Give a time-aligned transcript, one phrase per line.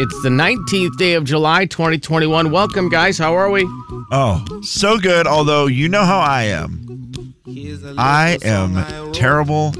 [0.00, 2.52] It's the 19th day of July, 2021.
[2.52, 3.18] Welcome, guys.
[3.18, 3.64] How are we?
[4.12, 5.26] Oh, so good.
[5.26, 7.34] Although you know how I am.
[7.98, 9.74] I am terrible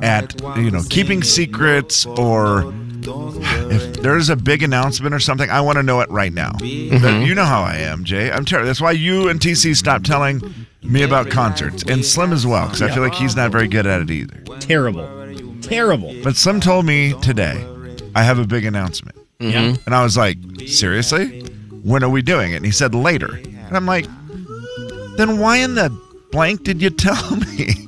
[0.00, 5.74] at you know keeping secrets or if there's a big announcement or something, I want
[5.78, 6.52] to know it right now.
[6.52, 7.26] But mm-hmm.
[7.26, 8.30] You know how I am, Jay.
[8.30, 8.68] I'm terrible.
[8.68, 10.40] That's why you and TC stopped telling
[10.84, 13.88] me about concerts and Slim as well because I feel like he's not very good
[13.88, 14.40] at it either.
[14.60, 15.08] Terrible.
[15.62, 16.14] Terrible.
[16.22, 17.66] But Slim told me today
[18.14, 19.18] I have a big announcement.
[19.40, 19.52] Yeah.
[19.52, 19.82] Mm-hmm.
[19.86, 21.40] And I was like, seriously?
[21.82, 22.56] When are we doing it?
[22.56, 23.34] And he said later.
[23.34, 24.06] And I'm like,
[25.16, 25.90] then why in the
[26.32, 27.80] blank did you tell me?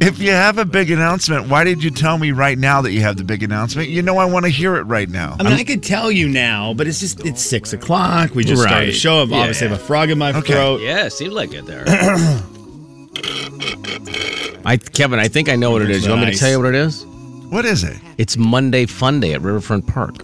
[0.00, 3.00] if you have a big announcement, why did you tell me right now that you
[3.02, 3.88] have the big announcement?
[3.88, 5.36] You know I want to hear it right now.
[5.38, 8.34] I mean, i could tell you now, but it's just it's six o'clock.
[8.34, 8.88] We just started Right.
[8.88, 9.22] a show.
[9.22, 10.54] I've obviously have a frog in my Okay.
[10.54, 10.80] throat.
[10.80, 11.84] Yeah, seemed like it there.
[14.64, 16.04] I, Kevin, I think I know what it is.
[16.04, 17.04] You want me to tell you what it is?
[17.52, 17.98] What is it?
[18.16, 20.22] It's Monday Fun Day at Riverfront Park.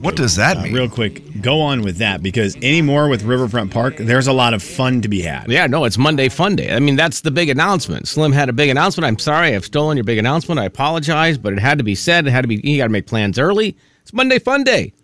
[0.00, 0.72] What does that Uh, mean?
[0.72, 4.62] real quick, go on with that because anymore with Riverfront Park, there's a lot of
[4.62, 5.50] fun to be had.
[5.50, 6.72] Yeah, no, it's Monday Fun Day.
[6.74, 8.08] I mean, that's the big announcement.
[8.08, 9.06] Slim had a big announcement.
[9.06, 10.58] I'm sorry, I've stolen your big announcement.
[10.58, 12.26] I apologize, but it had to be said.
[12.26, 12.56] It had to be.
[12.64, 13.76] You got to make plans early.
[14.00, 14.94] It's Monday Fun Day.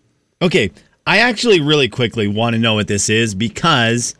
[0.40, 0.70] Okay,
[1.06, 4.14] I actually really quickly want to know what this is because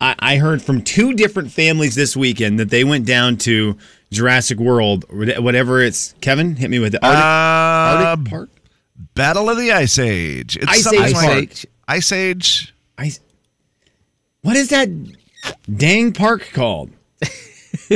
[0.00, 3.76] I, I heard from two different families this weekend that they went down to
[4.10, 6.14] Jurassic World, whatever it's.
[6.20, 7.02] Kevin, hit me with it.
[7.02, 8.50] Arctic, Uh, Arctic Park.
[9.14, 10.56] Battle of the Ice Age.
[10.56, 11.64] It's Ice Age like- Park.
[11.88, 12.74] Ice Age.
[12.98, 13.12] I,
[14.42, 14.88] what is that
[15.76, 16.90] dang park called?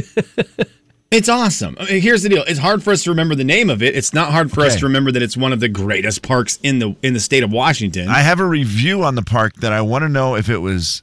[1.10, 1.76] it's awesome.
[1.80, 3.96] I mean, here's the deal: it's hard for us to remember the name of it.
[3.96, 6.78] It's not hard for us to remember that it's one of the greatest parks in
[6.78, 8.08] the in the state of Washington.
[8.08, 11.02] I have a review on the park that I want to know if it was,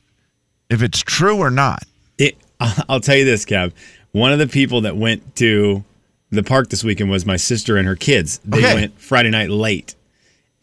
[0.69, 1.83] if it's true or not.
[2.17, 2.37] It,
[2.89, 3.73] I'll tell you this, Kev.
[4.17, 5.83] One of the people that went to
[6.31, 8.39] the park this weekend was my sister and her kids.
[8.43, 8.73] They Okay.
[8.73, 9.95] went Friday night late.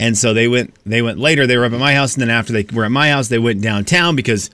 [0.00, 1.46] And so they went they went later.
[1.46, 3.38] They were up at my house and then after they were at my house, they
[3.38, 4.50] went downtown because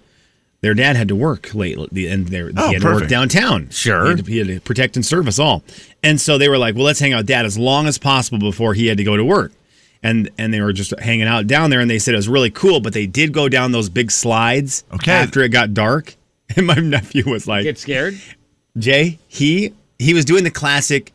[0.60, 3.70] their dad had to work late and they, Oh, he had to work downtown.
[3.70, 4.02] Sure.
[4.04, 5.64] He had, to, he had to protect and serve us all.
[6.02, 8.38] And so they were like, "Well, let's hang out with dad as long as possible
[8.38, 9.52] before he had to go to work."
[10.02, 12.50] And and they were just hanging out down there and they said it was really
[12.50, 15.10] cool, but they did go down those big slides Okay.
[15.12, 16.16] after it got dark.
[16.56, 18.18] And my nephew was like, Get scared?
[18.78, 21.12] Jay, he he was doing the classic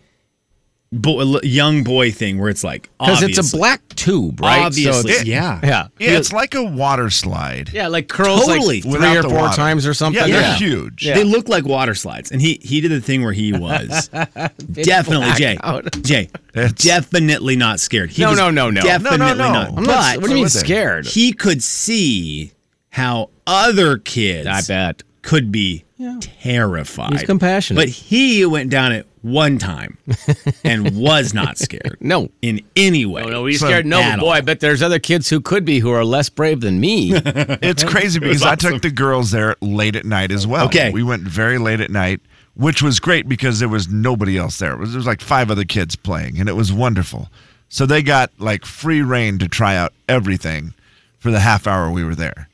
[0.91, 4.61] bo- young boy thing where it's like Because it's a black tube, right?
[4.65, 5.59] Obviously, it's- yeah.
[5.63, 7.71] yeah, Yeah, it's like a water slide.
[7.73, 8.81] yeah, like curls Totally.
[8.81, 9.55] like three or four water.
[9.55, 10.21] times or something.
[10.21, 10.57] Yeah, they're Yeah.
[10.57, 11.05] huge.
[11.05, 11.15] Yeah.
[11.15, 14.09] They look like water slides, and he he did the thing where he was
[14.71, 16.01] definitely Jay, blackout.
[16.03, 18.11] Jay, It's- definitely not scared.
[18.11, 18.81] He No, was no, no, no.
[18.81, 19.53] definitely No, no, no.
[19.53, 19.67] not.
[19.69, 21.05] I'm I'm but not, what do you mean scared?
[21.07, 22.51] he could see
[22.89, 25.03] how other kids I bet.
[25.21, 25.83] could be
[26.19, 27.13] terrified.
[27.13, 27.81] He's compassionate.
[27.81, 29.97] But he went down it one time
[30.63, 31.97] and was not scared.
[31.99, 32.29] No.
[32.41, 33.23] In any way.
[33.23, 33.85] No, no, he's scared.
[33.85, 34.33] No, at but boy, all.
[34.33, 37.13] I bet there's other kids who could be who are less brave than me.
[37.65, 40.65] It's crazy because I took the girls there late at night as well.
[40.65, 40.91] Okay.
[40.91, 42.21] We went very late at night,
[42.55, 44.73] which was great because there was nobody else there.
[44.73, 47.29] It was, there was like five other kids playing, and it was wonderful.
[47.69, 50.73] So they got like free reign to try out everything
[51.19, 52.47] for the half hour we were there.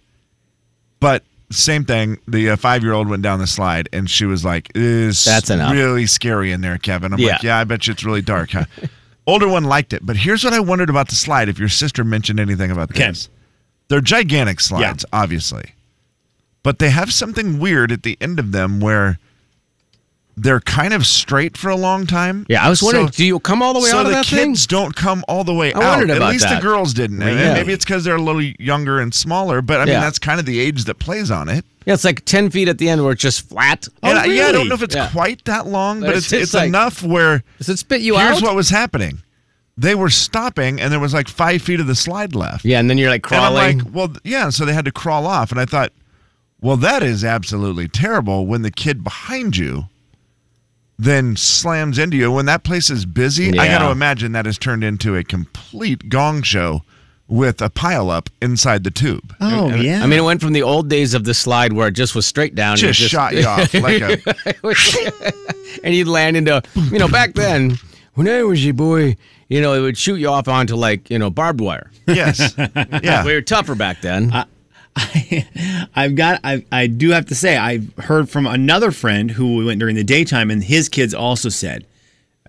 [0.99, 4.43] But same thing, the uh, five year old went down the slide and she was
[4.45, 5.71] like, "It's That's enough.
[5.73, 7.33] really scary in there, Kevin." I'm Yeah.
[7.33, 8.65] like, "Yeah, I bet you it's really dark." Huh?
[9.27, 11.47] Older one liked it, but here's what I wondered about the slide.
[11.49, 13.07] If your sister mentioned anything about Okay.
[13.09, 13.29] this,
[13.87, 15.73] they're gigantic slides, obviously,
[16.63, 19.19] but they have something weird at the end of them where
[20.37, 22.45] they're kind of straight for a long time.
[22.49, 24.15] yeah, I was wondering, So- do you come all the way so out of the
[24.17, 24.49] that thing?
[24.53, 25.97] kids don't come all the way I out.
[25.99, 26.55] wondered At least that.
[26.55, 27.21] the girls didn't.
[27.21, 27.53] And Yeah.
[27.53, 29.99] Maybe it's because they're a little younger and smaller, but I mean Yeah.
[30.01, 31.65] that's kind of the age that plays on it.
[31.85, 33.87] Yeah, it's like 10 feet at the end where it's just flat.
[34.03, 35.09] And I- yeah, I don't know if it's Yeah.
[35.09, 38.13] quite that long, but, But it's it's it's, like- enough where Does it spit you
[38.15, 38.31] here's out?
[38.33, 39.21] Here's what was happening.
[39.77, 42.63] they were stopping, and there was like five feet of the slide left.
[42.65, 43.77] Yeah, and then you're like And I'm crawling.
[43.79, 44.49] like, well, yeah.
[44.49, 45.91] So they had to crawl off, and I thought,
[46.61, 49.85] well, that is absolutely terrible when the kid behind you
[51.01, 52.31] then slams into you.
[52.31, 56.09] When that place is busy, I got to imagine that has turned into a complete
[56.09, 56.81] gong show
[57.27, 59.35] with a pileup inside the tube.
[59.41, 60.03] Oh yeah.
[60.03, 62.25] I mean, it went from the old days of the slide where it just was
[62.27, 62.73] straight down.
[62.73, 64.17] and it Just, shot you off like a
[65.83, 66.61] and you'd land into,
[66.91, 67.79] you know, back then,
[68.13, 69.15] when I was your boy,
[69.47, 71.89] you know, it would shoot you off onto like, you know, barbed wire.
[72.05, 72.53] yes,
[73.01, 73.25] yeah.
[73.25, 74.31] We were tougher back then.
[75.95, 76.41] I've got.
[76.43, 80.03] I, I do have to say, I've heard from another friend who went during the
[80.03, 81.85] daytime, and his kids also said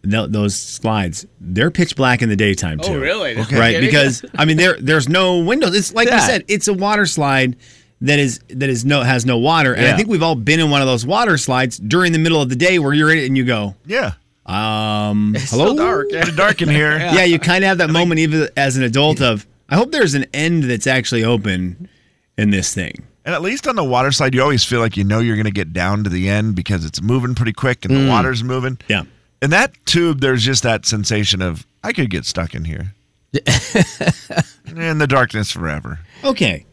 [0.03, 2.94] th- those slides they're pitch black in the daytime too.
[2.94, 3.37] Oh, really?
[3.37, 3.81] Right?
[3.81, 5.75] Because I mean, there there's no windows.
[5.77, 7.56] It's like you said, it's a water slide
[8.00, 10.71] that is that is no has no water, and I think we've all been in
[10.71, 13.27] one of those water slides during the middle of the day where you're in it
[13.27, 14.15] and you go, yeah.
[14.47, 16.06] um, It's hello, so dark.
[16.11, 16.97] It's dark in here.
[16.99, 20.15] yeah, you kind of have that moment even as an adult of I hope there's
[20.15, 21.89] an end that's actually open
[22.37, 23.06] in this thing.
[23.25, 25.44] And at least on the water slide, you always feel like you know you're going
[25.44, 28.08] to get down to the end because it's moving pretty quick and the mm.
[28.08, 28.79] water's moving.
[28.88, 29.05] Yeah.
[29.40, 32.94] In that tube, there's just that sensation of I could get stuck in here
[33.32, 36.00] in the darkness forever.
[36.25, 36.67] Okay.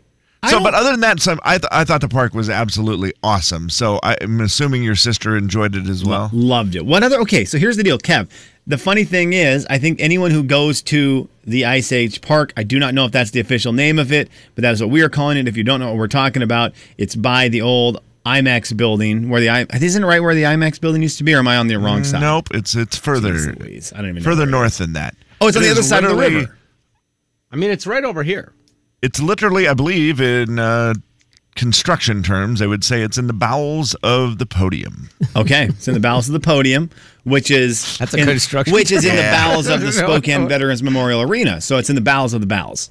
[0.47, 3.69] So, but other than that, some I, th- I thought the park was absolutely awesome.
[3.69, 6.29] So I'm assuming your sister enjoyed it as well.
[6.31, 6.85] Loved it.
[6.85, 7.19] One other?
[7.19, 8.29] Okay, so here's the deal, Kev.
[8.69, 12.61] The funny thing is, I think anyone who goes to the Ice Age Park, I
[12.61, 15.01] do not know if that's the official name of it, but that is what we
[15.01, 15.47] are calling it.
[15.47, 19.41] If you don't know what we're talking about, it's by the old IMAX building where
[19.41, 21.57] the I isn't it right where the IMAX building used to be, or am I
[21.57, 22.21] on the wrong side?
[22.21, 25.15] Nope, it's it's further Jeez I don't even further where north than that.
[25.41, 26.55] Oh, it's on the other side of the river.
[27.51, 28.53] I mean, it's right over here.
[29.01, 30.93] It's literally, I believe, in uh,
[31.55, 35.09] construction terms, I would say it's in the bowels of the podium.
[35.35, 36.89] Okay, it's in the bowels of the podium,
[37.23, 40.81] which is That's a in, construction which is in the bowels of the Spokane Veterans
[40.83, 41.59] Memorial Arena.
[41.61, 42.89] So it's in the bowels of the bowels.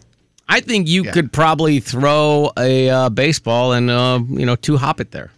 [0.49, 4.99] I think you could probably throw a uh, baseball and, uh, you know, two hop
[5.00, 5.31] it there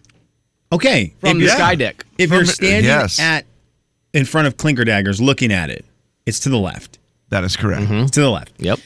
[0.71, 2.05] Okay, from if the you're- sky deck.
[2.17, 3.19] If From- you're standing yes.
[3.19, 3.45] at
[4.13, 5.83] in front of Clinkerdaggers looking at it,
[6.25, 6.97] it's to the left.
[7.29, 7.87] That is correct.
[7.89, 8.53] It's to the left.
[8.57, 8.79] Yep.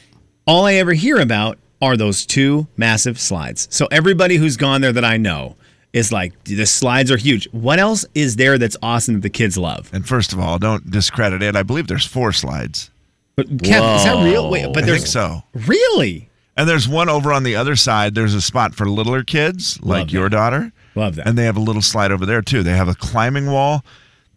[0.48, 3.68] All I ever hear about are those two massive slides.
[3.72, 5.56] So everybody who's gone there that I know
[5.94, 7.48] is like, the slides are huge.
[7.52, 9.90] What else is there that's awesome that the kids love?
[9.94, 11.56] And first of all, don't discredit it.
[11.56, 12.92] I believe there's four slides.
[13.36, 14.50] But Kev, is that real?
[14.50, 15.44] Wait, but I there's think so.
[15.68, 18.16] really And there's one over on the other side.
[18.16, 20.72] There's a spot for littler kids like your daughter.
[20.96, 21.28] Love that.
[21.28, 22.64] And they have a little slide over there too.
[22.64, 23.84] They have a climbing wall.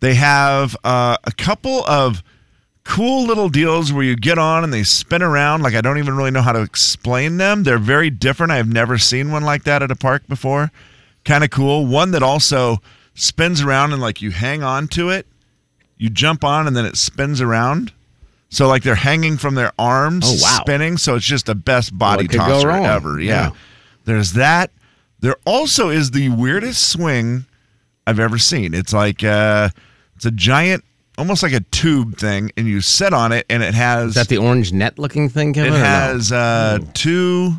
[0.00, 2.22] They have uh, a couple of
[2.88, 5.62] cool little deals where you get on and they spin around.
[5.62, 7.62] Like I don't even really know how to explain them.
[7.64, 8.50] They're very different.
[8.52, 10.72] I've never seen one like that at a park before.
[11.24, 11.84] Kind of cool.
[11.86, 12.78] One that also
[13.14, 15.26] spins around and like you hang on to it.
[15.98, 17.92] You jump on and then it spins around.
[18.48, 20.58] So like they're hanging from their arms, Oh, wow.
[20.62, 20.96] spinning.
[20.96, 23.20] So it's just the best body go tosser ever.
[23.20, 23.48] Yeah.
[23.48, 23.50] Yeah.
[24.06, 24.70] There's that.
[25.20, 27.44] There also is the weirdest swing
[28.06, 28.72] I've ever seen.
[28.72, 29.68] It's like uh,
[30.16, 30.84] it's a giant,
[31.18, 34.28] almost like a tube thing, and you sit on it, and it has Is that
[34.28, 35.72] the orange net looking thing, Kevin?
[35.74, 35.84] it or no?
[35.84, 37.52] has uh, two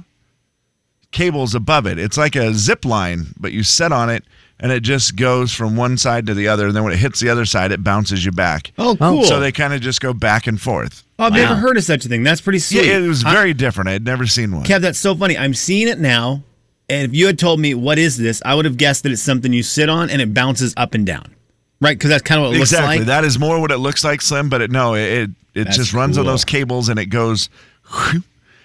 [1.11, 1.99] cables above it.
[1.99, 4.23] It's like a zip line, but you sit on it,
[4.59, 6.67] and it just goes from one side to the other.
[6.67, 8.71] And then when it hits the other side, it bounces you back.
[8.77, 9.23] Oh, cool.
[9.23, 11.03] So they kind of just go back and forth.
[11.17, 12.23] Oh, I've never heard of such a thing.
[12.23, 12.85] That's pretty sweet.
[12.85, 13.89] Yeah, it was I- very different.
[13.89, 14.63] I had never seen one.
[14.63, 15.37] Kev, that's so funny.
[15.37, 16.43] I'm seeing it now.
[16.91, 19.21] And if you had told me what is this, I would have guessed that it's
[19.21, 21.35] something you sit on and it bounces up and down.
[21.81, 21.97] Right?
[21.97, 22.97] Because that's kind of what it exactly.
[22.97, 23.07] looks like.
[23.07, 24.49] That is more what it looks like, Slim.
[24.49, 27.49] But it, no, it it, it That's just runs on those cables and it goes,
[28.13, 28.23] and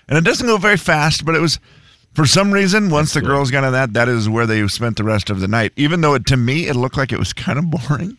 [0.08, 1.24] it doesn't go very fast.
[1.24, 1.58] But it was
[2.14, 5.04] for some reason once the girls got on that, that is where they spent the
[5.04, 5.72] rest of the night.
[5.76, 8.16] Even though it, to me it looked like it was kind of boring,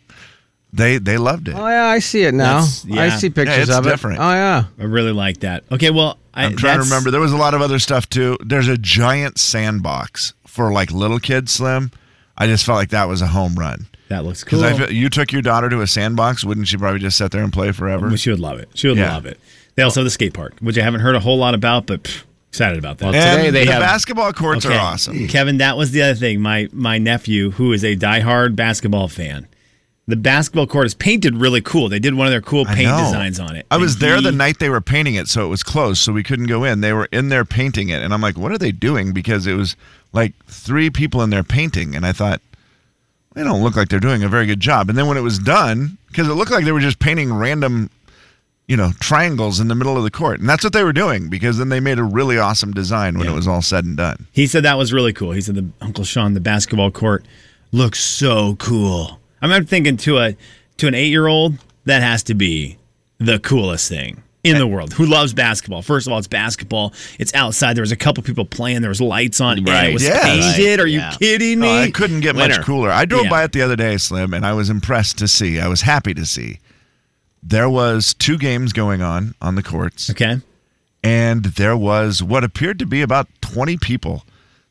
[0.72, 1.54] they they loved it.
[1.56, 2.60] Oh, yeah, I see it now.
[2.60, 3.90] That's- I see pictures it's of it.
[3.90, 4.20] different.
[4.20, 4.64] Oh, yeah.
[4.78, 5.64] I really like that.
[5.72, 7.10] Okay, well, I, I'm trying to remember.
[7.10, 8.36] There was a lot of other stuff too.
[8.44, 11.90] There's a giant sandbox for like little kids, Slim.
[12.36, 13.86] I just felt like that was a home run.
[14.08, 14.60] That looks cool.
[14.62, 17.32] Because I feel, you took your daughter to a sandbox, wouldn't she probably just sit
[17.32, 18.06] there and play forever?
[18.08, 18.68] Well, she would love it.
[18.74, 19.12] She would Yeah.
[19.12, 19.38] love it.
[19.74, 22.04] They also have the skate park, which I haven't heard a whole lot about, but
[22.04, 23.12] pff, excited about that.
[23.12, 25.26] Well, Today they the have- basketball courts are awesome.
[25.28, 26.40] Kevin, that was the other thing.
[26.40, 29.46] My my nephew, who is a diehard basketball fan,
[30.06, 31.88] the basketball court is painted really cool.
[31.88, 33.66] They did one of their cool paint designs on it.
[33.72, 36.12] I was And there the night they were painting it, so it was closed, so
[36.12, 36.80] we couldn't go in.
[36.80, 39.54] They were in there painting it, and I'm like, "What are they doing?" Because it
[39.54, 39.74] was
[40.12, 42.40] like three people in there painting, and I thought
[43.36, 44.88] they don't look like they're doing a very good job.
[44.88, 47.90] And then when it was done, because it looked like they were just painting random,
[48.66, 51.28] you know, triangles in the middle of the court, and that's what they were doing.
[51.28, 53.32] Because then they made a really awesome design when Yeah.
[53.34, 54.26] it was all said and done.
[54.32, 55.32] He said that was really cool.
[55.32, 57.26] He said the Uncle Sean, the basketball court,
[57.72, 59.20] looks so cool.
[59.42, 60.36] I am thinking to a
[60.78, 62.78] to an eight year old, that has to be
[63.18, 65.82] the coolest thing in the world who loves basketball.
[65.82, 66.92] First of all, it's basketball.
[67.18, 67.74] It's outside.
[67.76, 68.80] There was a couple people playing.
[68.80, 69.62] There was lights on.
[69.64, 69.90] Right.
[69.90, 70.56] it was Yes.
[70.56, 70.80] painted.
[70.80, 71.12] Are Yeah.
[71.12, 71.68] you kidding me?
[71.68, 72.56] Oh, I couldn't get Winner.
[72.56, 72.90] much cooler.
[72.90, 73.30] I drove Yeah.
[73.30, 75.58] by it the other day, Slim, and I was impressed to see.
[75.60, 76.58] I was happy to see.
[77.42, 80.40] There was two games going on on the courts, Okay.
[81.04, 84.24] and there was what appeared to be about 20 people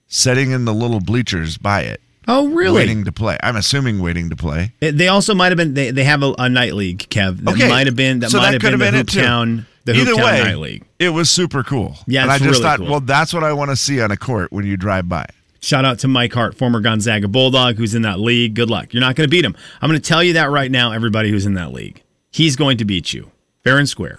[0.07, 2.75] sitting in the little bleachers by it, Oh, really?
[2.75, 3.37] waiting to play.
[3.43, 4.73] I'm assuming waiting to play.
[4.79, 5.73] They also might have been.
[5.73, 7.37] They, they have a, a night league, Kev.
[7.43, 8.19] That Okay, might have been.
[8.19, 9.31] That so might that have could been, have the been it, too.
[9.31, 9.65] Hooptown.
[9.85, 10.83] The Either Hooptown way, night league.
[10.97, 11.95] it was super cool.
[12.07, 12.89] Yeah, and I just really thought, cool.
[12.89, 15.27] well, that's what I want to see on a court when you drive by.
[15.61, 18.55] Shout out to Mike Hart, former Gonzaga Bulldog, who's in that league.
[18.55, 18.93] Good luck.
[18.93, 19.55] You're not going to beat him.
[19.81, 22.01] I'm going to tell you that right now, everybody who's in that league.
[22.31, 23.31] He's going to beat you,
[23.63, 24.17] fair and square.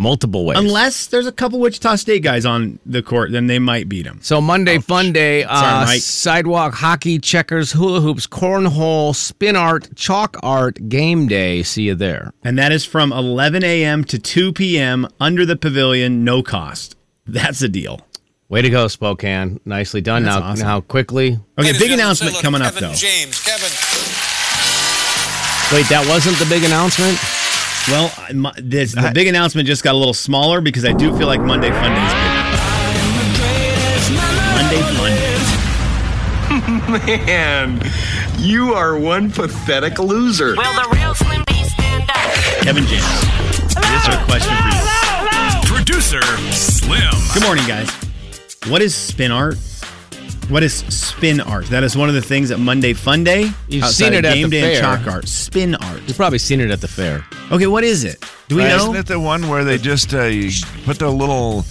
[0.00, 0.56] Multiple ways.
[0.56, 4.20] Unless there's a couple Wichita State guys on the court, then they might beat him.
[4.22, 6.00] So Monday Fun Day, uh, Sorry, Mike.
[6.02, 11.64] sidewalk hockey, checkers, hula hoops, cornhole, spin art, chalk art, game day.
[11.64, 12.32] See you there.
[12.44, 14.04] And that is from 11 a.m.
[14.04, 15.08] to 2 p.m.
[15.18, 16.94] under the pavilion, no cost.
[17.26, 18.00] That's a deal.
[18.48, 19.58] Way to go, Spokane.
[19.64, 20.22] Nicely done.
[20.22, 20.66] That's now, awesome.
[20.66, 21.40] now quickly.
[21.58, 22.94] Okay, big announcement coming up though.
[22.94, 23.68] James, Kevin.
[25.74, 27.18] Wait, that wasn't the big announcement.
[27.88, 31.26] Well, my, this, the big announcement just got a little smaller because I do feel
[31.26, 32.48] like Monday Fun Day is bigger.
[34.52, 35.38] Monday Fun Day.
[37.26, 37.80] Man,
[38.36, 40.54] you are one pathetic loser.
[40.54, 42.16] Will the real Slim B stand up?
[42.62, 43.02] Kevin James.
[43.74, 45.74] This is a question for you.
[45.74, 46.20] Producer
[46.52, 47.10] Slim.
[47.32, 47.90] Good morning, guys.
[48.66, 49.56] What is spin art?
[50.48, 51.66] What is spin art?
[51.66, 53.50] That is one of the things at Monday Fun Day.
[53.68, 54.96] You've outside seen of it at game the day and fair.
[54.96, 55.28] chalk art.
[55.28, 56.00] Spin art.
[56.06, 57.22] You've probably seen it at the fair.
[57.52, 58.24] Okay, what is it?
[58.48, 58.76] Do we know?
[58.76, 60.30] Isn't it the one where they just uh,
[60.86, 61.66] put the little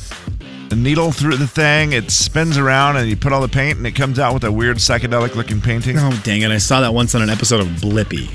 [0.75, 3.93] needle through the thing, it spins around, and you put all the paint, and it
[3.93, 5.97] comes out with a weird psychedelic looking painting?
[5.97, 6.51] Oh dang it!
[6.51, 8.29] I saw that once on an episode of Blippi,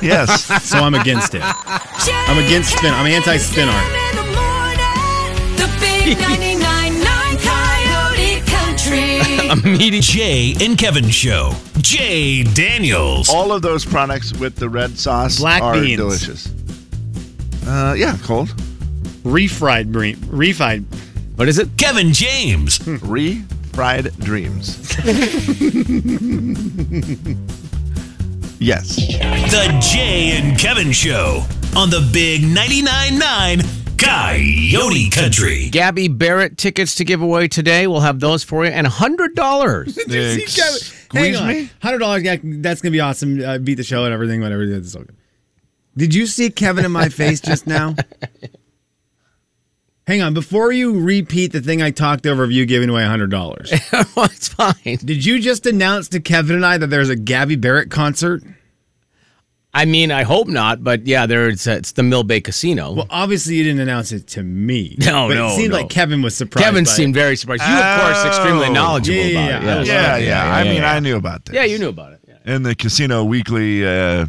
[0.00, 0.44] Yes.
[0.68, 1.42] so I'm against it.
[1.42, 2.94] I'm against spin.
[2.94, 3.92] I'm anti-spin art.
[8.88, 9.72] The big 99.9 Coyote Country.
[9.72, 10.02] A meeting.
[10.02, 11.52] Jay and Kevin Show.
[11.78, 13.28] Jay Daniels.
[13.28, 15.96] all of those products with the red sauce Black are beans.
[15.98, 16.48] delicious.
[17.66, 18.48] Uh, yeah, cold.
[19.24, 20.84] Refried, bre- refried.
[21.36, 21.76] What is it?
[21.76, 22.80] Kevin James.
[23.02, 24.78] Re-fried dreams.
[28.58, 28.96] yes.
[28.96, 31.44] The Jay and Kevin Show
[31.76, 33.60] on the Big 99.9 9
[33.98, 35.68] Coyote Country.
[35.70, 37.86] Gabby Barrett tickets to give away today.
[37.86, 39.90] We'll have those for you and $100.
[41.06, 41.70] Squeeze me?
[41.80, 42.22] Hundred dollars.
[42.24, 43.42] yeah, That's gonna be awesome.
[43.42, 44.40] Uh, beat the show and everything.
[44.40, 44.66] Whatever.
[44.66, 45.16] That's so good.
[45.96, 47.94] Did you see Kevin in my face just now?
[50.06, 50.34] Hang on.
[50.34, 54.48] Before you repeat the thing I talked over of you giving away hundred dollars, it's
[54.48, 54.98] fine.
[55.04, 58.42] did you just announce to Kevin and I that there's a Gabby Barrett concert?
[59.76, 62.92] I mean, I hope not, but yeah, there's it's the Mill Bay Casino.
[62.92, 64.96] Well, obviously you didn't announce it to me.
[65.00, 65.76] No, but no, It seemed no.
[65.76, 66.64] like Kevin was surprised.
[66.64, 67.20] Kevin by seemed it.
[67.20, 67.62] very surprised.
[67.62, 68.72] You, of course, extremely Oh.
[68.72, 69.86] knowledgeable Yeah, yeah, about it.
[69.88, 69.94] yeah.
[69.94, 70.54] I Yeah, yeah.
[70.56, 70.92] I mean, yeah.
[70.92, 71.54] I knew about that.
[71.54, 72.20] Yeah, you knew about it.
[72.26, 72.54] Yeah.
[72.54, 74.26] In the Casino Weekly uh,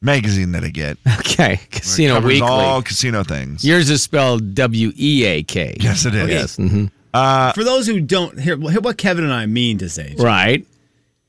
[0.00, 0.96] magazine that I get.
[1.18, 2.48] Okay, Casino covers Weekly.
[2.48, 3.64] all casino things.
[3.64, 5.76] Yours is spelled W E A K.
[5.80, 6.28] Yes, it is.
[6.28, 6.56] Yes.
[6.56, 10.64] hmm For those who don't hear hear what Kevin and I mean to say, Right.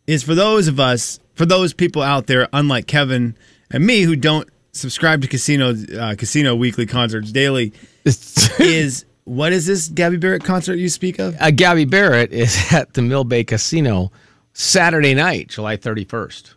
[0.10, 3.36] Is for those of us, for those people out there, unlike Kevin
[3.70, 7.74] and me, who don't subscribe to Casino uh, Casino Weekly concerts daily,
[8.06, 11.40] is what is this Gabby Barrett concert you speak of?
[11.40, 14.12] uh, Gabby Barrett is at the Mill Bay Casino
[14.54, 16.54] Saturday night, July 31st.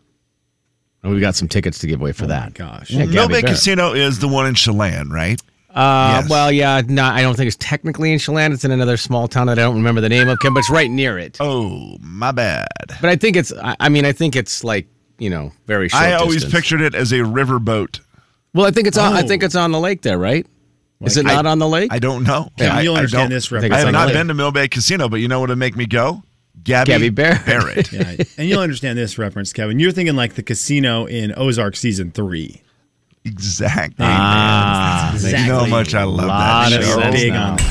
[1.02, 2.54] And we've got some tickets to give away for that.
[2.54, 3.56] Gosh, Yeah, Mill Gabby Bay Barrett.
[3.56, 5.40] Casino is the one in Chelan, right?
[5.74, 6.30] Uh, Yes.
[6.30, 8.52] Well, yeah, no, I don't think it's technically in Chelan.
[8.52, 10.70] It's in another small town that I don't remember the name of, Kim, but it's
[10.70, 11.36] right near it.
[11.40, 12.66] Oh, my bad.
[13.00, 14.86] But I think it's, I, I mean, I think it's like,
[15.18, 16.52] you know, very short I always distance.
[16.54, 18.00] pictured it as a riverboat.
[18.54, 19.26] Well, I think it's on, I Oh.
[19.26, 20.46] think it's on the lake there, right?
[21.00, 21.92] Is it I- not on the lake?
[21.92, 22.48] I don't know.
[22.58, 23.86] Kevin, I, you'll I understand don't- this think I it's reference.
[23.96, 25.86] have on not been to Mill Bay Casino, but you know what would make me
[25.86, 26.22] go?
[26.62, 27.44] Gabby, Gabby Barrett.
[27.46, 27.92] Barrett.
[27.92, 29.80] Yeah, and you'll understand this reference, Kevin.
[29.80, 32.61] You're thinking like the casino in Ozark season three.
[33.24, 33.94] Exactly.
[34.04, 37.00] Ah, You know how much I love that of show.
[37.00, 37.62] sense Big on that.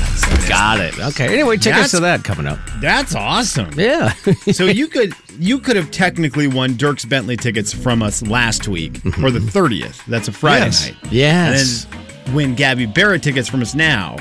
[0.42, 0.98] So Got it.
[0.98, 1.26] Okay.
[1.26, 2.58] Anyway, tickets That's- to that coming up.
[2.80, 3.70] That's awesome.
[3.78, 4.12] Yeah.
[4.52, 8.96] so you could you could have technically won Dierks Bentley tickets from us last week
[9.20, 10.04] for the 30th.
[10.06, 10.86] That's a Friday Yes.
[10.86, 10.96] night.
[11.12, 11.84] yes.
[11.84, 11.92] And
[12.26, 14.16] then win Gabby Barrett tickets from us now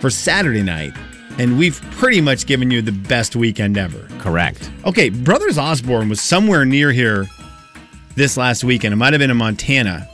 [0.00, 0.92] for Saturday night.
[1.38, 4.06] And we've pretty much given you the best weekend ever.
[4.18, 4.70] Correct.
[4.84, 7.26] Okay, Brothers Osborne was somewhere near here
[8.16, 8.92] this last weekend.
[8.92, 10.08] It might have been in Montana.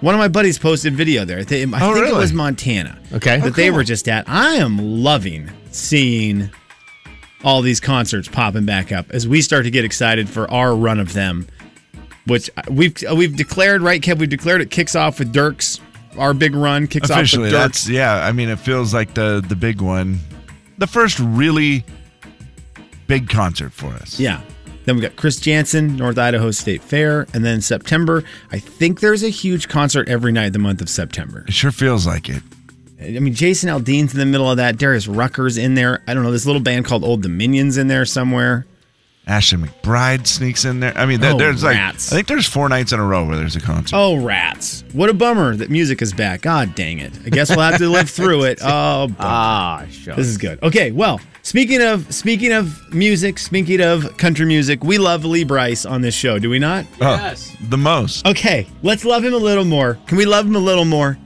[0.00, 1.38] One of my buddies posted video there.
[1.38, 2.10] I, Oh, think really?
[2.10, 2.98] it was Montana.
[3.12, 3.38] Okay.
[3.40, 4.28] That oh, they were just at.
[4.28, 6.50] I am loving seeing
[7.44, 11.00] all these concerts popping back up as we start to get excited for our run
[11.00, 11.46] of them.
[12.26, 14.18] Which we've uh, we've declared, right, Kev?
[14.18, 15.80] We've declared it kicks off with Dierks
[16.18, 17.60] our big run kicks Officially, off with Dirk.
[17.62, 18.24] that's yeah.
[18.26, 20.18] I mean, it feels like the the big one,
[20.76, 21.84] the first really
[23.06, 24.20] big concert for us.
[24.20, 24.42] Yeah.
[24.88, 28.24] Then we got Chris Janson, North Idaho State Fair, and then September.
[28.50, 31.44] I think there's a huge concert every night the month of September.
[31.46, 32.42] It sure feels like it.
[32.98, 34.78] I mean, Jason Aldean's in the middle of that.
[34.78, 36.00] Darius Rucker's in there.
[36.08, 36.32] I don't know.
[36.32, 38.64] This little band called Old Dominion's in there somewhere.
[39.26, 40.96] Ashley McBryde sneaks in there.
[40.96, 42.10] I mean, there- Oh, there's like rats.
[42.10, 43.94] I think there's four nights in a row where there's a concert.
[43.94, 44.84] Oh, rats.
[44.94, 46.40] What a bummer that music is back.
[46.40, 47.12] God dang it.
[47.26, 48.58] I guess we'll have to live through it.
[48.62, 49.14] Oh, bummer.
[49.18, 50.14] Ah, sure.
[50.14, 50.62] This is good.
[50.62, 55.86] Okay, well, speaking of speaking of music, speaking of country music, we love Lee Brice
[55.86, 56.84] on this show, do we not?
[57.00, 57.50] Oh, yes.
[57.54, 58.26] Oh, the most.
[58.26, 59.98] Okay, let's love him a little more.
[60.06, 61.16] Can we love him a little more?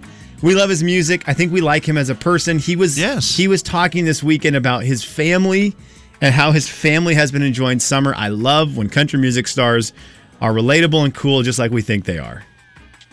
[0.41, 1.25] We love his music.
[1.29, 2.59] I think we like him as a person.
[2.59, 3.37] He was Yes.
[3.37, 5.75] he was talking this weekend about his family
[6.21, 8.14] and how his family has been enjoying summer.
[8.17, 9.93] I love when country music stars
[10.41, 12.45] are relatable and cool just like we think they are.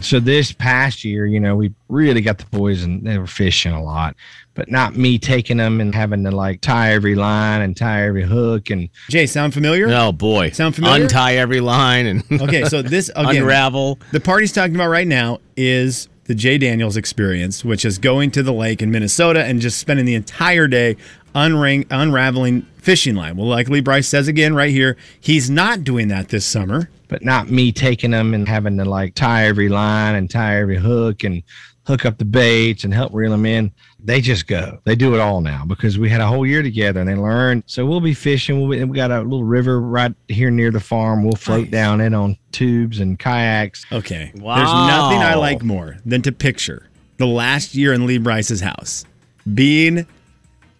[0.01, 3.73] So this past year, you know, we really got the boys and they were fishing
[3.73, 4.15] a lot,
[4.53, 8.23] but not me taking them and having to like tie every line and tie every
[8.23, 9.87] hook and Jay, sound familiar?
[9.89, 10.51] Oh boy.
[10.51, 11.03] Sound familiar?
[11.03, 13.99] Untie every line and Okay, so this again, unravel.
[14.11, 18.43] The party's talking about right now is the Jay Daniels experience, which is going to
[18.43, 20.95] the lake in Minnesota and just spending the entire day
[21.33, 23.37] unring, unraveling fishing line.
[23.37, 26.89] Well, like Lee Brice says again right here, he's not doing that this summer.
[27.09, 30.77] but not me taking them and having to like tie every line and tie every
[30.77, 31.41] hook and
[31.87, 33.71] hook up the baits and help reel them in.
[34.01, 34.79] They just go.
[34.85, 37.63] They do it all now because we had a whole year together and they learned.
[37.65, 38.59] So we'll be fishing.
[38.61, 41.23] We'll be, we got a little river right here near the farm.
[41.23, 43.85] We'll float down it on tubes and kayaks.
[43.91, 44.31] Okay.
[44.35, 44.57] Wow.
[44.57, 49.03] There's nothing I like more than to picture the last year in Lee Brice's house
[49.51, 50.05] being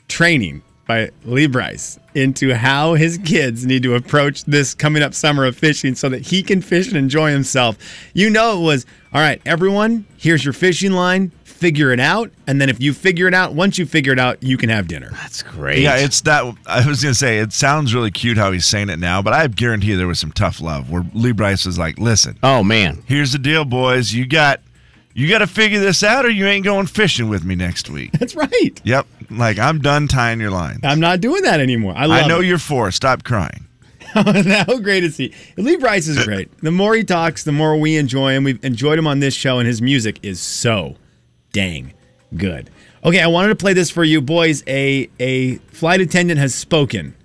[0.10, 5.46] training by Lee Brice into how his kids need to approach this coming up summer
[5.46, 7.78] of fishing so that he can fish and enjoy himself.
[8.14, 12.32] You know, it was all right, everyone, here's your fishing line, figure it out.
[12.48, 14.88] And then if you figure it out, once you figure it out, you can have
[14.88, 15.10] dinner.
[15.12, 15.80] That's great.
[15.80, 16.56] Yeah, it's that.
[16.66, 19.46] I was gonna say it sounds really cute how he's saying it now, but I
[19.48, 23.04] guarantee there was some tough love where Lee Brice was like, "Listen, oh man.
[23.06, 24.14] here's the deal, boys.
[24.14, 24.62] You got,
[25.14, 28.12] you got to figure this out, or you ain't going fishing with me next week."
[28.20, 28.82] That's right.
[28.84, 29.06] yep.
[29.30, 30.80] Like I'm done tying your lines.
[30.84, 31.94] I'm not doing that anymore.
[31.96, 32.46] I love I know it.
[32.46, 32.92] you're four.
[32.92, 33.68] Stop crying.
[34.14, 35.34] How great is he?
[35.56, 36.50] Lee Brice is great.
[36.62, 38.44] The more he talks, the more we enjoy him.
[38.44, 40.96] We've enjoyed him on this show, and his music is so
[41.52, 41.94] dang
[42.36, 42.72] good.
[43.04, 44.64] Okay, I wanted to play this for you, boys.
[44.68, 47.16] A a flight attendant has spoken.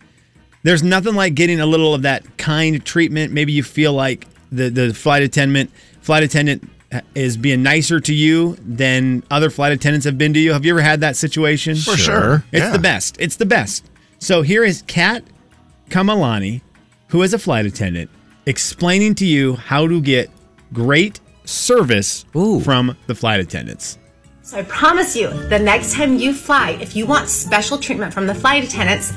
[0.62, 3.32] There's nothing like getting a little of that kind treatment.
[3.32, 5.70] Maybe you feel like the the flight attendant
[6.02, 6.68] flight attendant
[7.14, 10.52] is being nicer to you than other flight attendants have been to you.
[10.52, 11.76] Have you ever had that situation?
[11.76, 12.44] For sure.
[12.52, 12.72] It's Yeah.
[12.72, 13.16] the best.
[13.18, 13.84] It's the best.
[14.18, 15.22] So here is Kat
[15.90, 16.60] Kamalani,
[17.08, 18.10] who is a flight attendant,
[18.46, 20.30] explaining to you how to get
[20.72, 23.98] great service from the flight attendants.
[24.42, 28.26] So I promise you, the next time you fly, if you want special treatment from
[28.26, 29.12] the flight attendants,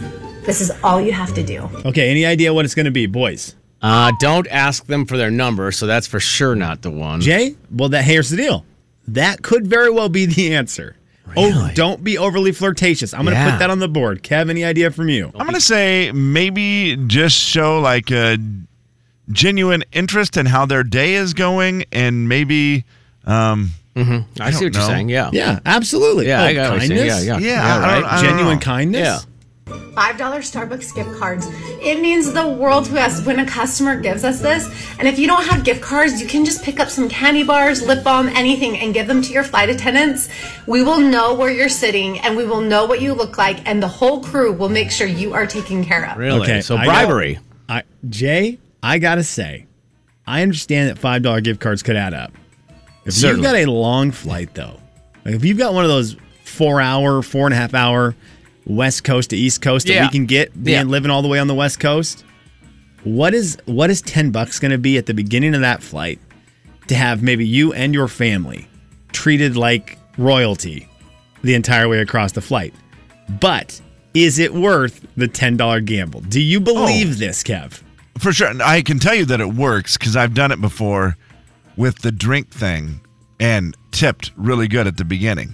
[0.46, 1.70] this is all you have to do.
[1.86, 3.54] Okay, any idea what it's going to be, boys?
[3.82, 7.22] Uh, don't ask them for their number, so that's for sure not the one.
[7.22, 7.56] Jay?
[7.72, 8.66] Well, that here's the deal.
[9.08, 10.96] That could very well be the answer.
[11.36, 13.13] Oh, don't be overly flirtatious.
[13.13, 13.52] I'm going to Yeah.
[13.52, 14.24] put that on the board.
[14.24, 15.30] Kev, any idea from you?
[15.36, 18.38] I'm gonna say maybe just show like a
[19.32, 22.86] genuine interest in how their day is going, and maybe.
[23.26, 25.10] Um, I, see don't what you're saying.
[25.10, 25.30] Yeah.
[25.34, 26.28] Yeah, absolutely.
[26.28, 27.13] Yeah, oh, I got what you're kindness?
[27.16, 27.28] saying.
[27.28, 27.54] Yeah, yeah.
[27.56, 29.02] Yeah, I don't- I Genuine kindness?
[29.02, 29.20] Yeah.
[29.67, 31.47] $5 Starbucks gift cards.
[31.82, 34.67] It means the world to us when a customer gives us this.
[34.99, 37.86] And if you don't have gift cards, you can just pick up some candy bars,
[37.86, 40.30] lip balm, anything, and give them to your flight attendants.
[40.67, 43.82] We will know where you're sitting and we will know what you look like, and
[43.84, 46.17] the whole crew will make sure you are taken care of.
[46.17, 46.41] Really?
[46.41, 47.36] Okay, So bribery.
[47.36, 49.65] know- I, Jay, I gotta say,
[50.25, 52.32] I understand that five dollar gift cards could add up.
[53.06, 53.41] If Certainly.
[53.47, 54.80] you've got a long flight though,
[55.25, 58.15] like if you've got one of those four hour, four and a half hour
[58.67, 60.03] West Coast to East Coast that Yeah.
[60.06, 60.84] we can get being Yeah.
[60.84, 62.23] living all the way on the West Coast,
[63.03, 66.19] what is what is ten bucks going to be at the beginning of that flight
[66.88, 68.67] to have maybe you and your family
[69.13, 70.88] treated like royalty
[71.43, 72.73] the entire way across the flight?
[73.39, 73.80] But
[74.13, 76.21] is it worth the ten dollar gamble?
[76.21, 77.13] Do you believe Oh.
[77.13, 77.82] this, Kev?
[78.17, 78.47] For sure.
[78.49, 81.15] And I can tell you that it works because I've done it before
[81.75, 82.99] with the drink thing
[83.39, 85.53] and tipped really good at the beginning.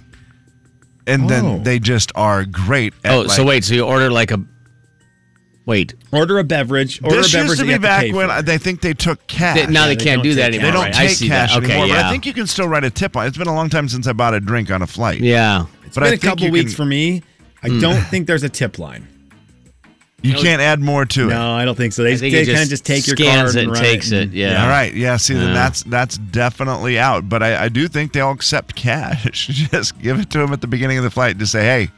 [1.06, 1.28] And Oh.
[1.28, 2.94] then they just are great.
[3.04, 3.64] At Oh, so like- wait.
[3.64, 4.40] So you order like a.
[5.66, 5.94] Wait.
[6.12, 7.00] Order a beverage.
[7.02, 8.32] Order This a beverage used to that be you have to back pay when for.
[8.32, 9.56] I, they think they took cash.
[9.56, 10.66] They- now they they can't don't do that take anymore.
[10.66, 10.96] They don't right?
[10.96, 11.62] I take see cash that.
[11.62, 11.94] Okay, anymore, yeah.
[12.02, 13.24] but I think you can still write a tip on.
[13.24, 13.28] it.
[13.28, 15.20] It's been a long time since I bought a drink on a flight.
[15.20, 15.64] yeah.
[15.86, 17.22] It's but been I a think couple you weeks can- for me.
[17.62, 17.80] I hmm.
[17.80, 19.08] don't think there's a tip line.
[20.24, 20.42] You No.
[20.42, 21.34] can't add more to it.
[21.34, 22.02] No, I don't think so.
[22.02, 23.82] They, think they kind of just just take your scans card it and and run
[23.82, 24.62] takes it, and- yeah.
[24.62, 24.92] All right.
[24.94, 25.16] Yeah.
[25.18, 25.52] See, then Yeah.
[25.54, 27.28] that's that's definitely out.
[27.28, 29.46] But I, I do think they'll accept cash.
[29.70, 31.32] Just give it to them at the beginning of the flight.
[31.32, 31.90] And just say, hey,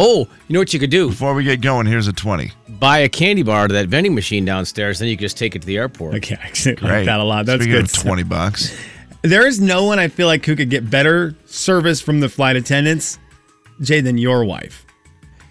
[0.00, 1.08] Oh, you know what you could do?
[1.10, 2.52] before we get going, here's a twenty.
[2.68, 4.98] Buy a candy bar to that vending machine downstairs.
[4.98, 6.14] Then you can just take it to the airport.
[6.16, 7.04] Okay, I actually like Great.
[7.06, 7.46] that a lot.
[7.46, 7.84] That's Speaking good.
[7.86, 7.92] of.
[7.92, 8.76] Twenty bucks.
[9.22, 12.54] There is no one I feel like who could get better service from the flight
[12.54, 13.18] attendants,
[13.80, 14.86] Jay, than your wife.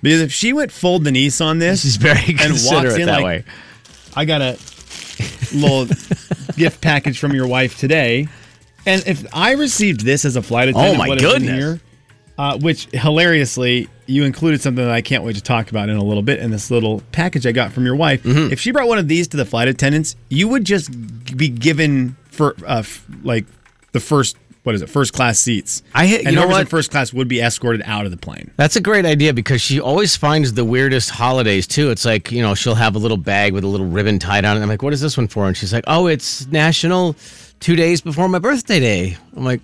[0.01, 3.23] Because if she went full Denise on this, She's very and walks in that like,
[3.25, 3.43] way.
[4.15, 4.57] I got a
[5.53, 5.85] little
[6.55, 8.27] gift package from your wife today,
[8.85, 11.51] and if I received this as a flight attendant, Oh, my goodness.
[11.51, 11.81] here,
[12.37, 16.03] uh, which hilariously you included something that I can't wait to talk about in a
[16.03, 18.23] little bit in this little package I got from your wife.
[18.23, 18.53] Mm-hmm.
[18.53, 20.89] If she brought one of these to the flight attendants, you would just
[21.35, 23.45] be given for uh, f- like
[23.91, 25.81] the first what is it first class seats.
[25.95, 26.69] I hit- and you know whoever's in what?
[26.69, 28.51] first class would be escorted out of the plane.
[28.57, 31.89] That's a great idea because she always finds the weirdest holidays too.
[31.89, 34.57] It's like, you know, she'll have a little bag with a little ribbon tied on
[34.57, 34.59] it.
[34.59, 35.47] I'm like, what is this one for?
[35.47, 37.15] And she's like, oh, it's national
[37.61, 39.17] two days before my birthday day.
[39.37, 39.61] I'm like,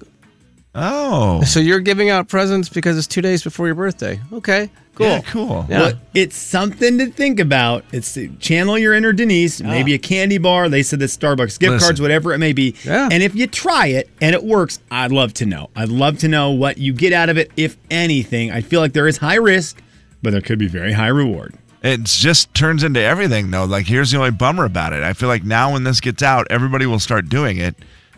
[0.76, 4.20] Oh, so you're giving out presents because it's two days before your birthday.
[4.32, 5.06] Okay, cool.
[5.06, 5.66] Yeah, cool.
[5.70, 5.80] Yeah.
[5.80, 7.86] Well, it's something to think about.
[7.92, 10.70] It's to channel your inner Denise, maybe a candy bar.
[10.70, 11.80] They said that Starbucks gift Listen.
[11.80, 12.76] cards, whatever it may be.
[12.84, 13.08] Yeah.
[13.12, 15.70] And if you try it and it works, I'd love to know.
[15.76, 18.52] I'd love to know what you get out of it, if anything.
[18.52, 19.80] I feel like there is high risk,
[20.24, 21.54] but there could be very high reward.
[21.84, 23.66] it just turns into everything though.
[23.66, 25.04] Like here's the only bummer about it.
[25.04, 27.76] I feel like now when this gets out, everybody will start doing it.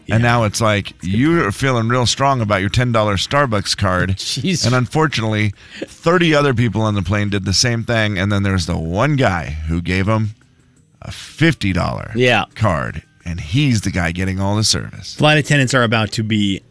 [0.07, 4.65] And now it's like you're feeling real strong about your ten dollar Starbucks card, Jeez.
[4.65, 5.53] and unfortunately,
[5.85, 8.17] thirty other people on the plane did the same thing.
[8.19, 10.35] And then there's the one guy who gave him
[11.01, 12.45] a fifty dollar Yeah.
[12.55, 15.15] card, and he's the guy getting all the service.
[15.15, 16.61] Flight attendants are about to be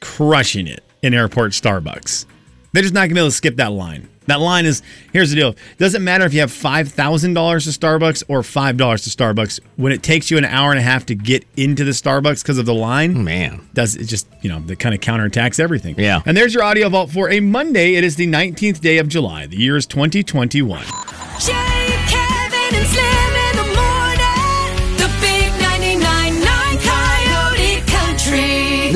[0.00, 2.26] crushing it in airport Starbucks.
[2.72, 4.08] They're just not going to be able to skip that line.
[4.26, 5.54] That line is here's the deal.
[5.78, 9.60] Doesn't matter if you have five thousand dollars to Starbucks or five dollars to Starbucks.
[9.76, 12.58] When it takes you an hour and a half to get into the Starbucks because
[12.58, 13.68] of the line, Man.
[13.74, 15.94] does it just you know that kind of counterattacks everything.
[15.98, 16.22] Yeah.
[16.26, 17.94] And there's your audio vault for a Monday.
[17.94, 19.46] It is the 19th day of July.
[19.46, 20.84] The year is 2021.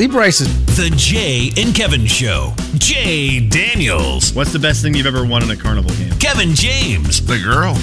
[0.01, 2.55] Lee Brice is The Jay and Kevin Show.
[2.79, 4.33] Jay Daniels.
[4.33, 6.09] What's the best thing you've ever won in a carnival game?
[6.17, 7.23] Kevin James.
[7.23, 7.75] The girl.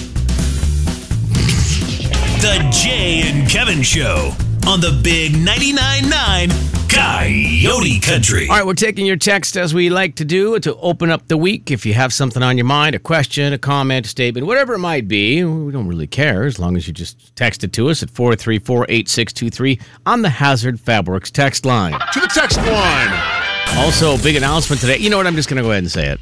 [2.40, 4.32] The Jay and Kevin Show
[4.66, 8.48] on the Big 99.9 9 Coyote Country.
[8.48, 11.36] All right, we're taking your text as we like to do to open up the
[11.36, 11.70] week.
[11.70, 14.78] If you have something on your mind, a question, a comment, a statement, whatever it
[14.78, 18.02] might be, we don't really care as long as you just text it to us
[18.02, 21.92] at 434 8623 on the Hazard Fabrics text line.
[21.92, 23.38] To the text line.
[23.76, 24.96] Also, big announcement today.
[24.96, 25.26] You know what?
[25.26, 26.20] I'm just going to go ahead and say it.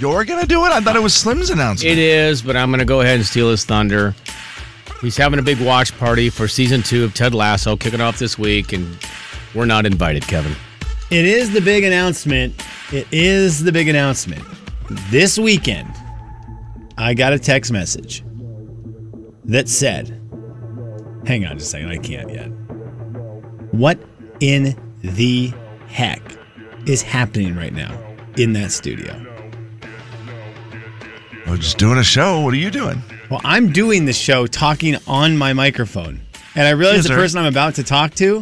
[0.00, 0.70] You're gonna do it?
[0.70, 1.90] I thought it was Slim's announcement.
[1.90, 4.14] It is, but I'm going to go ahead and steal his thunder.
[5.00, 8.36] He's having a big watch party for season two of Ted Lasso, kicking off this
[8.36, 8.98] week, and
[9.54, 10.54] we're not invited, Kevin.
[11.10, 12.54] It is the big announcement.
[12.92, 14.42] It is the big announcement.
[15.10, 15.88] This weekend,
[16.96, 18.24] I got a text message
[19.44, 20.08] that said,
[21.26, 22.48] hang on just a second, I can't yet.
[23.72, 24.00] What
[24.40, 25.52] in the
[25.86, 26.22] heck
[26.86, 27.96] is happening right now
[28.36, 29.24] in that studio?
[31.46, 32.40] We're just doing a show.
[32.40, 33.02] What are you doing?
[33.30, 36.20] Well, I'm doing the show talking on my microphone.
[36.54, 37.16] And I realize Yes, the sir.
[37.16, 38.38] person I'm about to talk to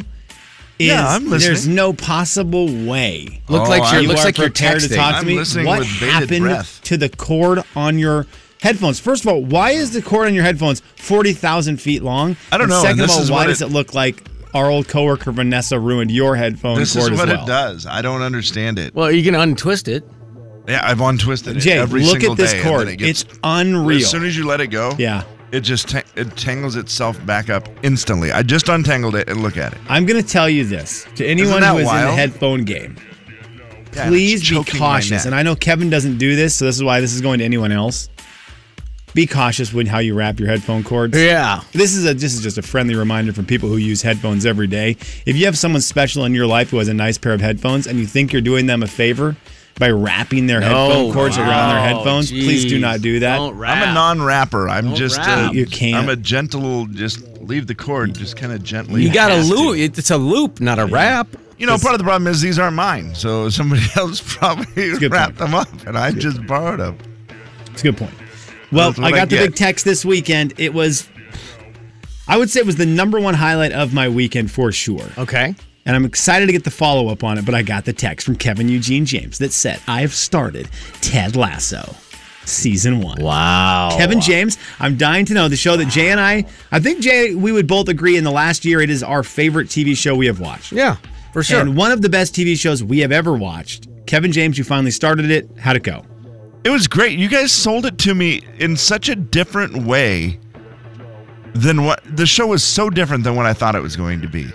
[0.79, 1.40] is Yeah, I'm listening.
[1.40, 3.42] there's no possible way.
[3.49, 4.88] Look Oh, like you're, I'm- looks are like you're prepared texting.
[4.90, 5.35] to talk to I'm me.
[5.37, 6.81] listening what with happened breath.
[6.85, 8.27] to the cord on your
[8.62, 9.01] headphones?
[9.01, 12.37] First of all, why is the cord on your headphones forty thousand feet long?
[12.53, 14.22] I don't And know, Second and of all, why what does it- it look like
[14.55, 17.44] our old coworker Vanessa ruined your headphone This cord is what as well?
[17.44, 17.87] it does.
[17.87, 18.94] I don't understand it.
[18.94, 20.05] Well, you can untwist it.
[20.68, 22.88] Yeah, I've untwisted it Jay, every look single at this day, and then cord.
[22.88, 23.98] it gets- it's unreal.
[24.00, 25.22] As soon as you let it go, yeah.
[25.52, 28.33] it just ta- it tangles itself back up instantly.
[28.33, 29.79] I just untangled it and look at it.
[29.88, 32.18] I'm going to tell you this to anyone that who is in the wild?
[32.18, 32.96] headphone game.
[33.94, 35.11] Yeah, Please it's be choking my cautious.
[35.11, 35.24] neck.
[35.26, 37.44] And I know Kevin doesn't do this, so this is why this is going to
[37.46, 38.09] anyone else.
[39.14, 41.16] Be cautious with how you wrap your headphone cords.
[41.16, 41.62] Yeah.
[41.72, 44.66] This is a this is just a friendly reminder from people who use headphones every
[44.66, 44.96] day.
[45.24, 47.87] If you have someone special in your life who has a nice pair of headphones
[47.87, 49.35] and you think you're doing them a favor
[49.79, 53.37] by wrapping their headphone cords around their wow, headphones, please do not do that.
[53.37, 53.77] Don't rap.
[53.77, 54.69] I'm a non-rapper.
[54.69, 55.51] I'm Don't just rap.
[55.51, 55.97] uh, You can't.
[55.97, 56.87] I'm a gentle.
[56.87, 58.15] Just leave the cord.
[58.15, 59.03] Just kind of gently.
[59.03, 59.55] You got a has to.
[59.55, 59.77] loop.
[59.79, 61.29] It's a loop, not a wrap.
[61.59, 65.39] You know, part of the problem is these aren't mine, so somebody else probably wrapped
[65.39, 65.51] point.
[65.51, 66.99] them up, and I just borrowed them.
[67.73, 68.12] It's a good point.
[68.73, 70.55] Well, I got I the big text this weekend.
[70.59, 71.09] It was
[72.29, 75.07] I would say it was the number one highlight of my weekend for sure.
[75.17, 75.55] Okay.
[75.87, 78.27] And I'm excited to get the follow up on it, but I got the text
[78.27, 80.68] from Kevin Eugene James that said, I have started
[81.01, 81.94] Ted Lasso.
[82.44, 83.22] season one.
[83.22, 83.90] Wow.
[83.96, 87.35] Kevin James, I'm dying to know the show that Jay and I, I think Jay,
[87.35, 90.27] we would both agree in the last year it is our favorite TV show we
[90.27, 90.72] have watched.
[90.72, 90.96] Yeah,
[91.33, 91.61] for sure.
[91.61, 93.88] And one of the best TV shows we have ever watched.
[94.07, 95.49] Kevin James, you finally started it.
[95.59, 96.05] How'd it go?
[96.64, 97.18] It was great.
[97.18, 100.38] You guys sold it to me in such a different way
[101.55, 104.29] than what the show was so different than what I thought it was going to
[104.29, 104.46] be.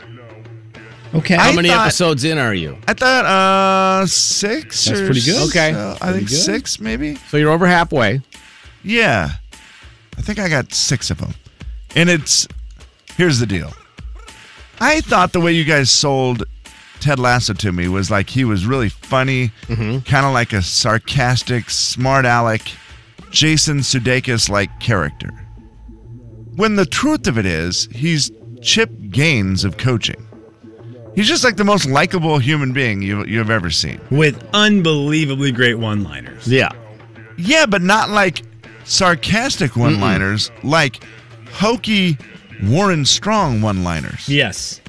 [1.13, 1.36] Okay.
[1.36, 2.78] How I many thought- episodes in are you?
[2.88, 4.86] I thought uh six.
[4.86, 5.50] That's or pretty good.
[5.50, 5.74] Okay.
[5.74, 5.97] so.
[6.02, 7.15] I think six maybe.
[7.30, 8.21] So you're over halfway.
[8.84, 9.32] Yeah.
[10.17, 11.34] I think I got six of them.
[11.95, 12.47] And it's
[13.17, 13.74] here's the deal.
[14.80, 16.43] I thought the way you guys sold
[17.02, 21.69] Ted Lasso to me was like he was really funny, kind of like a sarcastic,
[21.69, 22.62] smart aleck,
[23.32, 25.30] Jason Sudeikis like character.
[26.56, 30.28] When the truth of it is, he's Chip Gaines of coaching.
[31.15, 34.00] He's just like the most likable human being you, you've ever seen.
[34.10, 36.47] With unbelievably great one liners.
[36.47, 36.71] Yeah.
[37.38, 38.43] Yeah, but not like
[38.86, 41.04] sarcastic one liners, like
[41.52, 42.17] hokey
[42.63, 44.30] Warren Strong one liners.
[44.30, 44.80] Yes.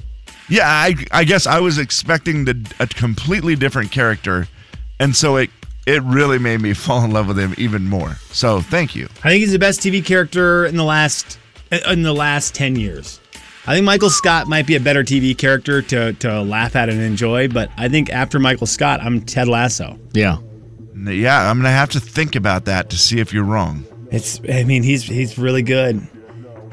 [0.49, 4.47] Yeah, I, I guess I was expecting the, a completely different character,
[4.99, 5.49] and so it
[5.85, 8.15] it really made me fall in love with him even more.
[8.31, 9.05] So thank you.
[9.23, 11.39] I think he's the best TV character in the last
[11.87, 13.19] in the last 10 years.
[13.65, 17.01] I think Michael Scott might be a better TV character to, to laugh at and
[17.01, 19.97] enjoy, but I think after Michael Scott, I'm Ted Lasso.
[20.11, 20.39] Yeah.
[20.95, 23.85] Yeah, I'm gonna have to think about that to see if you're wrong.
[24.11, 26.05] It's I mean, he's he's really good.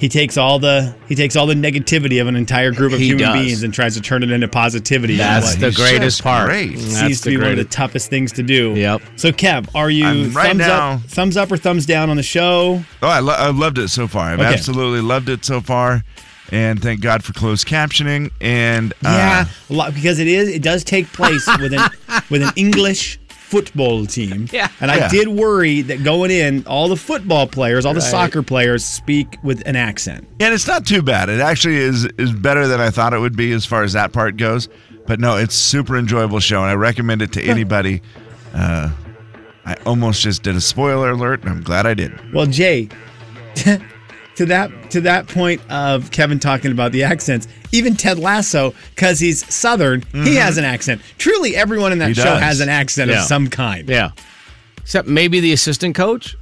[0.01, 3.07] He takes all the he takes all the negativity of an entire group of He
[3.09, 3.35] human does.
[3.35, 5.17] beings and tries to turn it into positivity.
[5.17, 6.47] That's the he's greatest part.
[6.49, 6.71] great.
[6.73, 8.73] That's seems to the be one of the toughest things to do.
[8.75, 9.03] Yep.
[9.17, 12.17] So Kev, are you I'm right thumbs now- up thumbs up or thumbs down on
[12.17, 12.83] the show?
[13.03, 14.31] Oh, I, lo- I loved it so far.
[14.31, 14.53] I've Okay.
[14.55, 16.03] absolutely loved it so far,
[16.51, 18.31] and thank God for closed captioning.
[18.41, 21.91] And uh, Yeah, a lot because it is it does take place with an
[22.31, 23.19] with an English
[23.51, 24.47] football team.
[24.53, 24.69] Yeah.
[24.81, 25.09] And I Yeah.
[25.09, 28.11] did worry that going in, all the football players, all the Right.
[28.11, 30.27] soccer players speak with an accent.
[30.39, 31.29] And it's not too bad.
[31.29, 34.13] It actually is is better than I thought it would be as far as that
[34.13, 34.69] part goes.
[35.07, 38.01] But no, it's super enjoyable show, and I recommend it to anybody.
[38.55, 38.91] Uh,
[39.67, 42.13] I almost just did a spoiler alert, and I'm glad I did.
[42.33, 42.89] Well, Jay,
[44.37, 49.19] to that to that point of Kevin talking about the accents, even Ted Lasso, because
[49.21, 50.37] he's Southern, he mm-hmm.
[50.37, 51.03] has an accent.
[51.19, 52.41] Truly, everyone in that He show does.
[52.43, 53.21] has an accent Yeah.
[53.21, 53.89] of some kind.
[53.89, 54.11] Yeah.
[54.79, 56.37] Except maybe the assistant coach?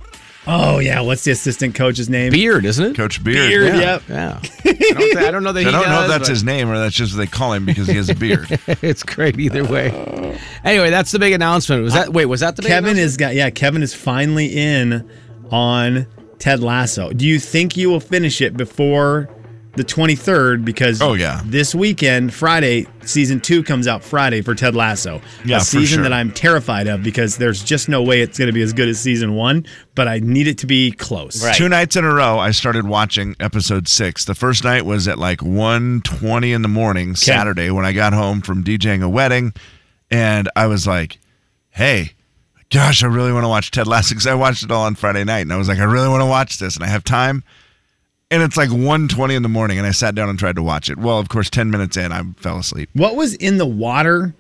[0.51, 2.33] Oh yeah, what's the assistant coach's name?
[2.33, 2.97] Beard, isn't it?
[2.97, 3.51] Coach Beard.
[3.51, 3.81] Beard, Yeah.
[3.81, 4.03] yep.
[4.09, 4.41] Yeah.
[4.65, 6.71] I don't, thi- I don't know that I don't know if that's but his name
[6.71, 8.59] or that's just what they call him because he has a beard.
[8.81, 10.39] It's great either way.
[10.65, 11.83] Anyway, that's the big announcement.
[11.83, 13.05] Was that wait, was that the big Kevin announcement?
[13.05, 15.11] is got yeah, Kevin is finally in
[15.51, 16.07] on
[16.39, 17.11] Ted Lasso.
[17.13, 19.29] Do you think you will finish it before
[19.77, 21.41] the 23rd because Oh, yeah.
[21.45, 25.21] this weekend Friday season 2 comes out Friday for Ted Lasso.
[25.45, 26.03] Yeah, a for season sure.
[26.03, 28.89] that I'm terrified of because there's just no way it's going to be as good
[28.89, 31.45] as season 1, but I need it to be close.
[31.45, 31.55] Right.
[31.55, 34.25] Two nights in a row, I started watching episode six.
[34.25, 38.41] The first night was at like 1.20 in the morning, Saturday, when I got home
[38.41, 39.53] from DJing a wedding.
[40.11, 41.19] And I was like,
[41.71, 42.15] hey,
[42.71, 45.25] gosh, I really want to watch Ted Lasso because I watched it all on Friday
[45.25, 45.41] night.
[45.43, 47.43] And I was like, I really want to watch this and I have time.
[48.31, 50.91] And it's like 1.20 in the morning and I sat down and tried to watch
[50.91, 50.99] it.
[50.99, 52.91] Well, of course, 10 minutes in, I fell asleep.
[52.93, 54.35] What was in the water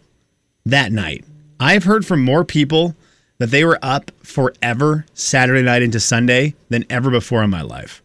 [0.66, 1.24] that night?
[1.58, 2.94] I've heard from more people
[3.38, 8.02] that they were up forever Saturday night into Sunday than ever before in my life.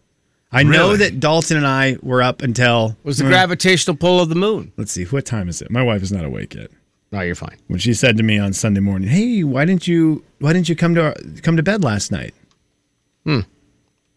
[0.55, 4.29] I know that Dalton and I were up until was the Mm, gravitational pull of
[4.29, 4.71] the moon.
[4.77, 5.71] Let's see, what time is it?
[5.71, 6.69] My wife is not awake yet.
[7.13, 7.57] No, you're fine.
[7.67, 10.75] When she said to me on Sunday morning, "Hey, why didn't you why didn't you
[10.75, 12.33] come to come to bed last night?"
[13.23, 13.41] Hmm.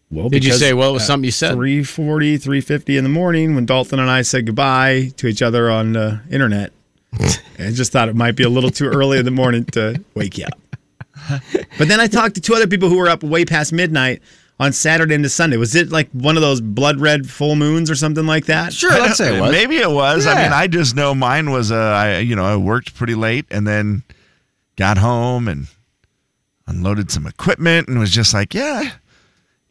[0.09, 1.55] Well, Did you say, well, it was something you said?
[1.55, 5.93] 3:40, 3:50 in the morning when Dalton and I said goodbye to each other on
[5.93, 6.71] the internet.
[7.13, 10.37] I just thought it might be a little too early in the morning to wake
[10.39, 10.59] you up.
[11.77, 14.23] But then I talked to two other people who were up way past midnight
[14.59, 15.57] on Saturday into Sunday.
[15.57, 18.73] Was it like one of those blood red full moons or something like that?
[18.73, 19.51] Sure, let's say it was.
[19.51, 20.25] Maybe it was.
[20.25, 21.71] I mean, I just know mine was.
[21.71, 24.03] Uh, I you know I worked pretty late and then
[24.75, 25.67] got home and
[26.67, 28.91] unloaded some equipment and was just like, yeah.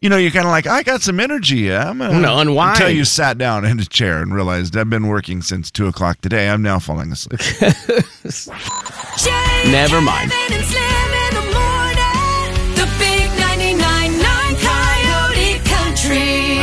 [0.01, 1.73] You know, you're kind of like, I got some energy.
[1.73, 2.77] I'm gonna, I'm gonna unwind.
[2.77, 6.21] Until you sat down in a chair and realized I've been working since two o'clock
[6.21, 6.51] today.
[6.51, 7.41] I'm now falling asleep.
[9.67, 10.33] Never mind.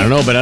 [0.04, 0.32] Don't know, but